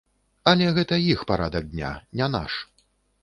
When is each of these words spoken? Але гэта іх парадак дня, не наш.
Але 0.51 0.69
гэта 0.77 0.95
іх 1.13 1.19
парадак 1.31 1.69
дня, 1.73 1.91
не 2.21 2.31
наш. 2.37 2.53